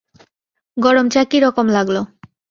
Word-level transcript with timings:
গরম 0.77 1.05
চা 1.13 1.21
কী 1.31 1.37
রকম 1.39 1.65
লাগল? 1.75 1.95